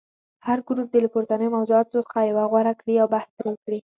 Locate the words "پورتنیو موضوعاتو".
1.13-1.95